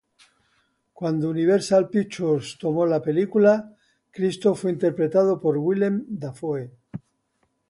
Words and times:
Cuando 0.93 1.29
Universal 1.29 1.87
Pictures 1.89 2.57
tomó 2.59 2.87
la 2.87 3.03
película, 3.03 3.71
Cristo 4.09 4.55
fue 4.55 4.71
interpretado 4.71 5.39
por 5.39 5.59
Willem 5.59 6.05
Dafoe. 6.07 6.71